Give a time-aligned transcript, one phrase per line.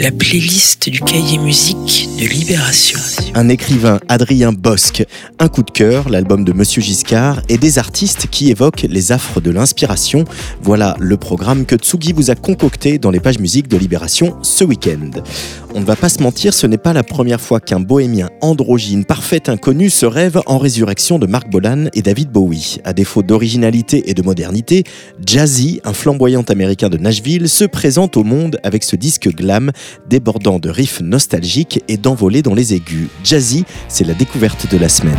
[0.00, 2.98] la playlist du cahier musique de Libération.
[3.34, 5.04] Un écrivain, Adrien Bosque,
[5.38, 9.42] un coup de cœur, l'album de Monsieur Giscard, et des artistes qui évoquent les affres
[9.42, 10.24] de l'inspiration.
[10.62, 14.64] Voilà le programme que Tsugi vous a concocté dans les pages musiques de Libération ce
[14.64, 15.20] week-end.
[15.74, 19.04] On ne va pas se mentir, ce n'est pas la première fois qu'un bohémien androgyne,
[19.04, 22.78] parfait inconnu, se rêve en résurrection de Mark Bolan et David Bowie.
[22.84, 24.82] À défaut d'originalité et de modernité,
[25.24, 29.70] Jazzy, un flamboyant américain de Nashville, se présente au monde avec ce disque glam
[30.08, 33.08] débordant de riffs nostalgiques et d'envolées dans les aigus.
[33.24, 35.18] Jazzy, c'est la découverte de la semaine.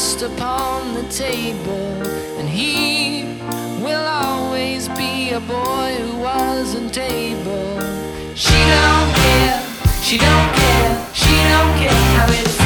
[0.00, 1.92] Dust upon the table.
[2.38, 3.38] And he
[3.84, 7.80] will always be a boy who wasn't able.
[8.34, 9.60] She don't care,
[10.02, 12.59] she don't care, she don't care how it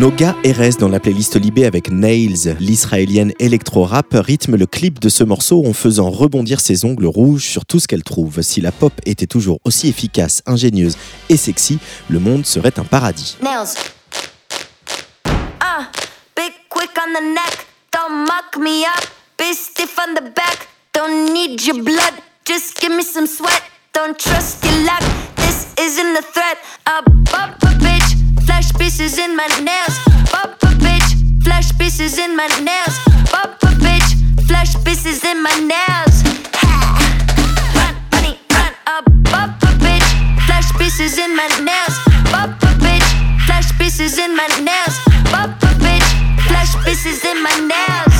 [0.00, 5.24] Noga RS dans la playlist Libé avec Nails, l'israélienne électro-rap, rythme le clip de ce
[5.24, 8.40] morceau en faisant rebondir ses ongles rouges sur tout ce qu'elle trouve.
[8.40, 10.96] Si la pop était toujours aussi efficace, ingénieuse
[11.28, 11.78] et sexy,
[12.08, 13.36] le monde serait un paradis.
[13.42, 13.74] Nails.
[28.60, 29.98] Flash pieces in my nails.
[30.30, 31.42] Pop a bitch.
[31.42, 32.98] Flash pieces in my nails.
[33.32, 34.10] Pop a bitch.
[34.46, 36.22] Flash pieces in my nails.
[37.74, 39.04] Run, money, run up.
[39.32, 40.08] Pop a bitch.
[40.44, 41.96] Flash pieces in my nails.
[42.28, 43.08] Pop a bitch.
[43.46, 44.96] Flash pieces in my nails.
[45.32, 46.08] Pop a bitch.
[46.46, 48.16] Flash pieces in my nails.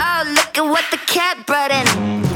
[0.00, 1.86] Oh, look at what the cat brought in.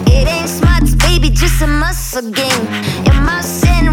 [0.07, 2.67] It ain't smarts, baby, just a muscle game.
[3.09, 3.90] In my sin,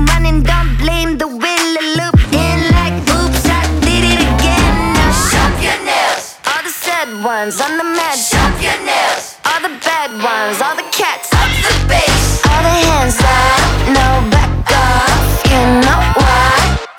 [0.87, 2.17] blame the will of loop.
[2.31, 4.73] In like, oops, I did it again.
[4.95, 6.23] Now shop your nails.
[6.47, 8.15] All the sad ones on the mat.
[8.15, 9.25] Shop your nails.
[9.49, 11.27] All the bad ones, all the cats.
[11.41, 12.23] Up the bass.
[12.49, 13.61] All the hands up,
[13.97, 14.53] no back
[14.85, 15.23] off.
[15.51, 16.55] You know why?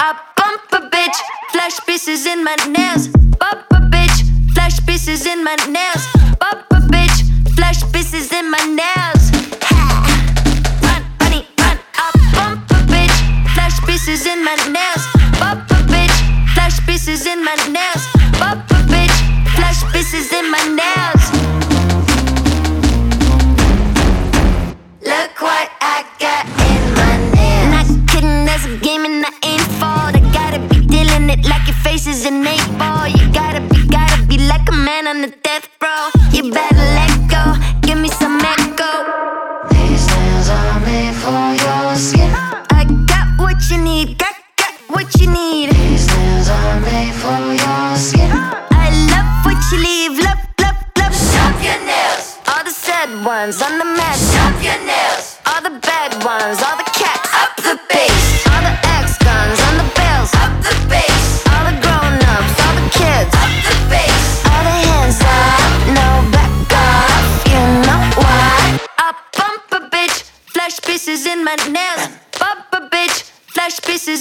[0.07, 1.19] I bump a bitch,
[1.53, 3.18] flash pieces in my nails.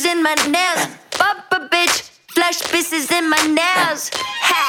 [0.07, 0.87] in my nails.
[1.19, 4.09] Bumper bitch, flash pieces in my nails.
[4.47, 4.63] Ha!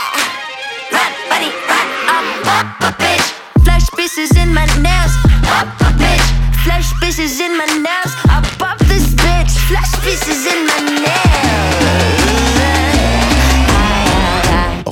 [0.90, 1.86] Run, buddy, run.
[2.12, 3.26] I'm bumper bitch,
[3.64, 5.14] flash pieces in my nails.
[5.46, 6.26] Bumper bitch,
[6.64, 8.12] flash pieces in my nails.
[8.26, 12.57] I bump this bitch, flash pieces in my nails.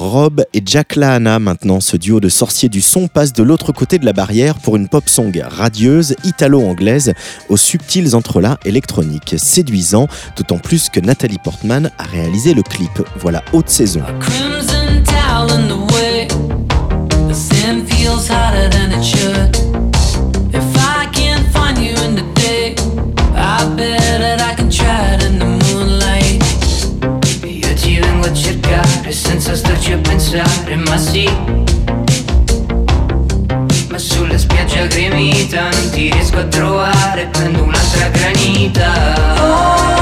[0.06, 1.80] Rob et Jack Lahana maintenant.
[1.80, 4.88] Ce duo de sorciers du son passe de l'autre côté de la barrière pour une
[4.88, 7.12] pop song radieuse, italo-anglaise,
[7.48, 13.02] aux subtils entrelacs électroniques, séduisant, d'autant plus que Nathalie Portman a réalisé le clip.
[13.20, 14.02] Voilà haute saison.
[29.56, 31.28] starci a pensare, ma sì.
[33.88, 38.92] Ma sulla spiaggia gremita non ti riesco a trovare, prendo un'altra granita.
[39.40, 39.95] Oh.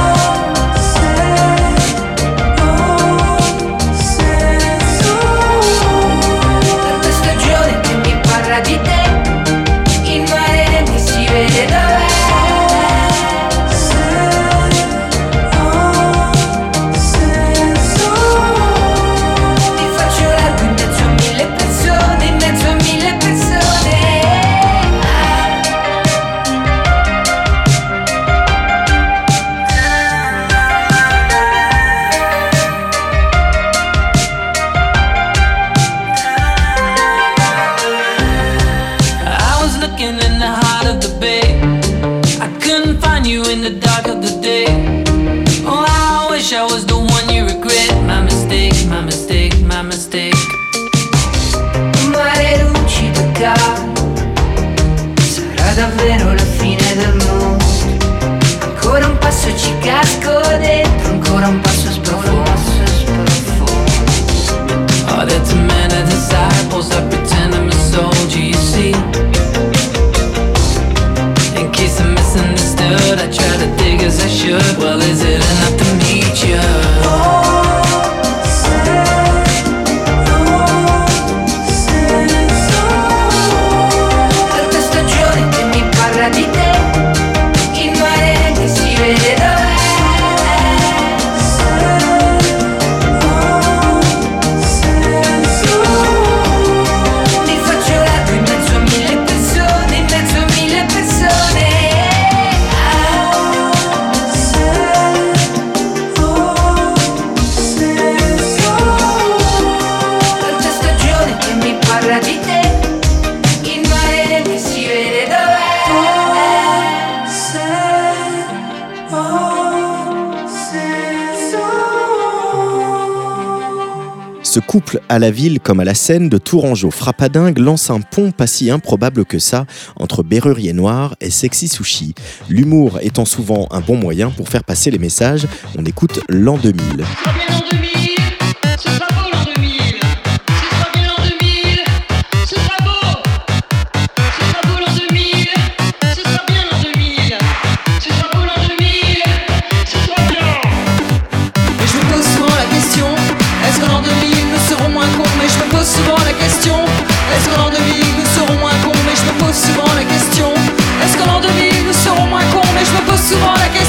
[124.75, 128.49] couple à la ville comme à la Seine de Tourangeau Frappadingue lance un pont pas
[128.49, 132.13] si improbable que ça entre Berrurier Noir et Sexy Sushi.
[132.49, 135.47] L'humour étant souvent un bon moyen pour faire passer les messages,
[135.79, 137.05] on écoute l'an 2000.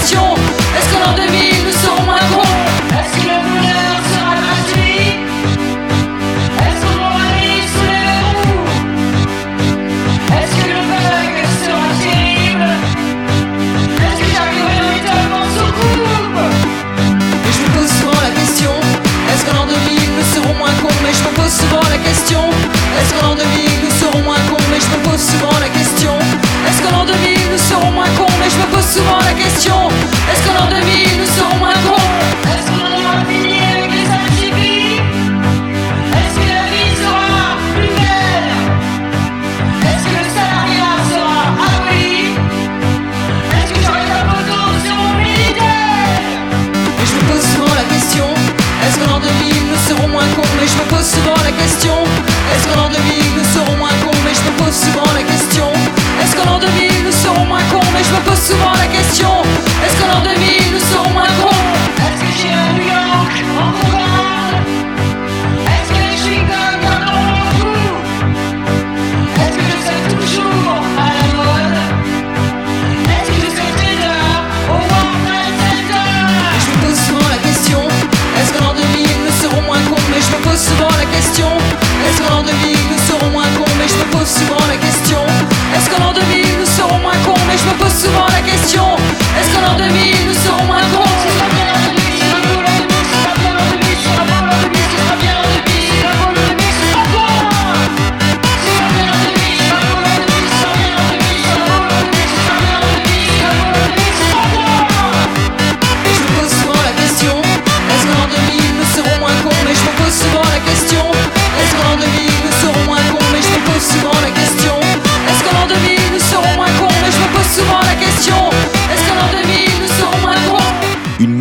[0.06, 0.55] 修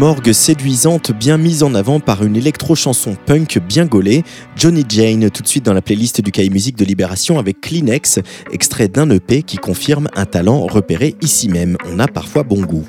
[0.05, 4.23] morgue séduisante bien mise en avant par une électro-chanson punk bien gaulée,
[4.55, 8.19] Johnny Jane tout de suite dans la playlist du Cahier Musique de Libération avec Kleenex,
[8.53, 11.79] extrait d'un EP qui confirme un talent repéré ici même.
[11.91, 12.85] On a parfois bon goût.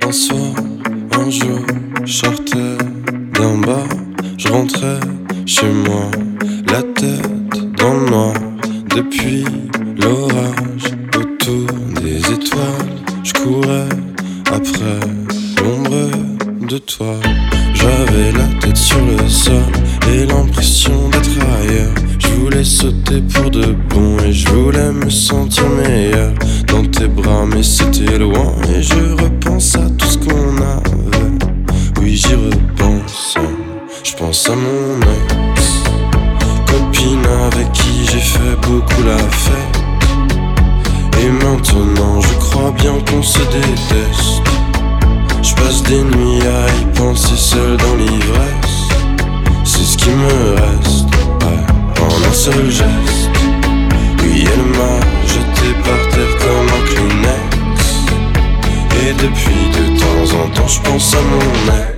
[16.67, 17.15] De toi.
[17.73, 19.63] J'avais la tête sur le sol
[20.11, 21.93] et l'impression d'être ailleurs.
[22.19, 26.31] Je voulais sauter pour de bon et je voulais me sentir meilleur
[26.67, 31.45] dans tes bras, mais c'était loin et je repense à tout ce qu'on avait.
[32.01, 33.35] Oui, j'y repense.
[34.03, 35.83] Je pense à mon ex,
[36.67, 39.81] copine avec qui j'ai fait beaucoup la fête.
[41.21, 44.54] Et maintenant, je crois bien qu'on se déteste.
[45.55, 48.89] Passe des nuits à y penser seul dans l'ivresse.
[49.63, 51.07] C'est ce qui me reste,
[51.41, 53.29] ouais, en un seul geste.
[54.21, 57.81] Oui, elle m'a jeté par terre comme un Kleenex.
[59.01, 61.95] Et depuis de temps en temps, je pense à mon ex.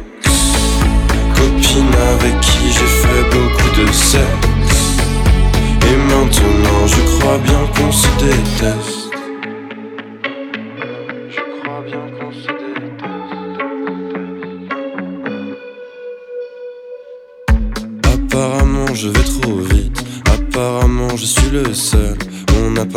[1.36, 4.78] Copine avec qui j'ai fait beaucoup de sexe.
[5.84, 8.97] Et maintenant, je crois bien qu'on se déteste.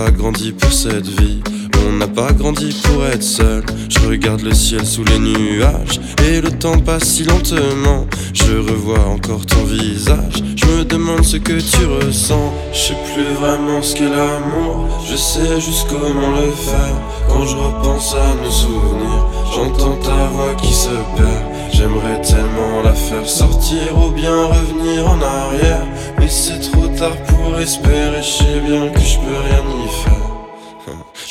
[0.08, 1.42] Grandi pour cette vie.
[1.90, 3.64] On n'a pas grandi pour être seul.
[3.88, 8.06] Je regarde le ciel sous les nuages et le temps passe si lentement.
[8.32, 10.34] Je revois encore ton visage.
[10.54, 12.54] Je me demande ce que tu ressens.
[12.72, 14.86] Je sais plus vraiment ce qu'est l'amour.
[15.10, 16.96] Je sais juste comment le faire.
[17.28, 21.44] Quand je repense à nos souvenirs, j'entends ta voix qui se perd.
[21.72, 25.86] J'aimerais tellement la faire sortir ou bien revenir en arrière.
[26.20, 28.22] Mais c'est trop tard pour espérer.
[28.22, 30.29] Je sais bien que je peux rien y faire.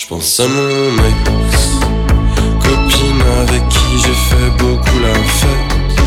[0.01, 1.81] Je pense à mon ex,
[2.63, 5.99] copine avec qui j'ai fait beaucoup la fête.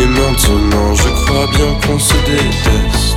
[0.00, 3.16] Et maintenant je crois bien qu'on se déteste.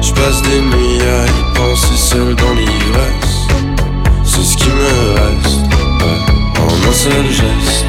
[0.00, 3.48] Je passe des nuits à y penser seul dans l'ivresse.
[4.22, 7.84] C'est ce qui me reste, ouais, en un seul geste.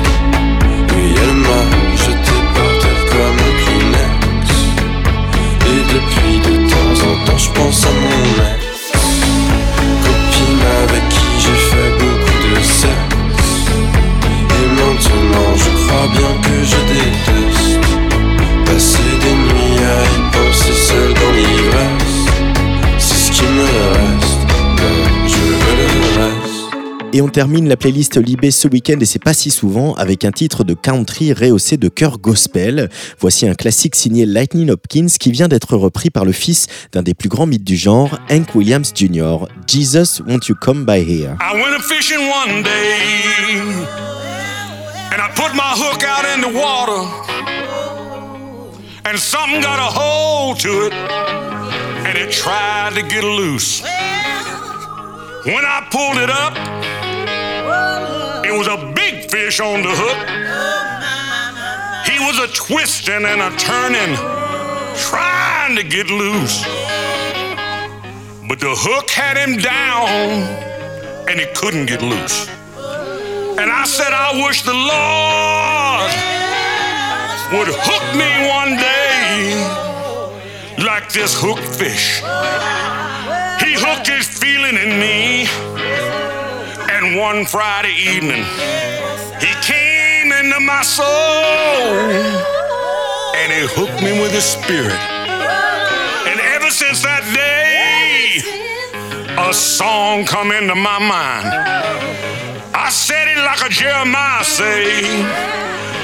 [0.96, 1.64] Oui, elle m'a
[1.96, 4.48] jeté par terre comme un Kleenex.
[5.68, 6.33] Et depuis
[27.16, 30.32] Et on termine la playlist Libé ce week-end, et c'est pas si souvent, avec un
[30.32, 32.90] titre de country rehaussé de cœur gospel.
[33.20, 37.14] Voici un classique signé Lightning Hopkins qui vient d'être repris par le fils d'un des
[37.14, 39.46] plus grands mythes du genre, Hank Williams Jr.
[39.68, 41.38] Jesus, won't you come by here?
[41.40, 42.98] I went a fishing one day
[45.12, 47.08] and I put my hook out in the water
[49.06, 50.94] and something got a hold to it
[52.08, 53.84] and it tried to get loose.
[55.46, 57.03] When I pulled it up,
[58.58, 60.20] was a big fish on the hook.
[62.10, 64.16] He was a twisting and a turning,
[64.98, 66.64] trying to get loose.
[68.48, 70.10] But the hook had him down
[71.30, 72.48] and he couldn't get loose.
[73.60, 76.12] And I said, I wish the Lord
[77.54, 79.84] would hook me one day
[80.84, 82.22] like this hooked fish.
[83.64, 85.33] He hooked his feeling in me,
[87.04, 88.44] and one Friday evening,
[89.40, 91.06] he came into my soul
[93.36, 95.00] and he hooked me with his spirit.
[96.30, 98.40] And ever since that day,
[99.38, 101.48] a song come into my mind.
[102.74, 105.02] I said it like a Jeremiah say,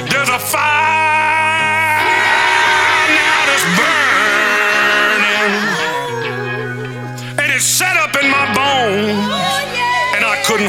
[0.09, 1.28] there's a fire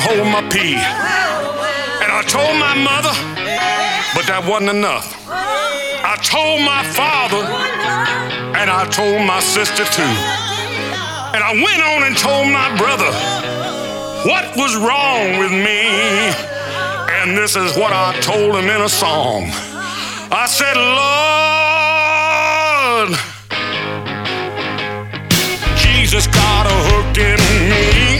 [0.01, 0.75] hold my pee.
[2.03, 3.13] And I told my mother,
[4.15, 5.07] but that wasn't enough.
[5.29, 7.45] I told my father,
[8.57, 10.15] and I told my sister too.
[11.35, 13.13] And I went on and told my brother
[14.29, 16.33] what was wrong with me.
[17.21, 19.45] And this is what I told him in a song.
[20.33, 22.11] I said, Lord,
[25.77, 27.39] Jesus got a hook in
[27.69, 28.20] me.